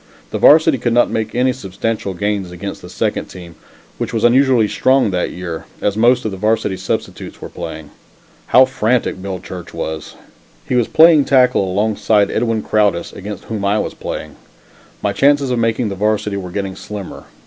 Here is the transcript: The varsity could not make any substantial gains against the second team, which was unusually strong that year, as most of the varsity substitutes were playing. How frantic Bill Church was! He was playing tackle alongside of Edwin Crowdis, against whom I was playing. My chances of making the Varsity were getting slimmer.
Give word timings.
The 0.31 0.39
varsity 0.39 0.79
could 0.79 0.93
not 0.93 1.11
make 1.11 1.35
any 1.35 1.53
substantial 1.53 2.15
gains 2.15 2.49
against 2.49 2.81
the 2.81 2.89
second 2.89 3.25
team, 3.27 3.53
which 3.99 4.11
was 4.15 4.23
unusually 4.23 4.67
strong 4.67 5.11
that 5.11 5.29
year, 5.29 5.65
as 5.79 5.95
most 5.95 6.25
of 6.25 6.31
the 6.31 6.37
varsity 6.37 6.75
substitutes 6.75 7.39
were 7.39 7.49
playing. 7.49 7.91
How 8.47 8.65
frantic 8.65 9.21
Bill 9.21 9.39
Church 9.39 9.75
was! 9.75 10.15
He 10.67 10.73
was 10.73 10.87
playing 10.87 11.25
tackle 11.25 11.71
alongside 11.71 12.31
of 12.31 12.35
Edwin 12.35 12.63
Crowdis, 12.63 13.13
against 13.13 13.43
whom 13.43 13.63
I 13.63 13.77
was 13.77 13.93
playing. 13.93 14.37
My 15.03 15.13
chances 15.13 15.51
of 15.51 15.59
making 15.59 15.89
the 15.89 15.95
Varsity 15.95 16.35
were 16.37 16.49
getting 16.49 16.75
slimmer. 16.75 17.25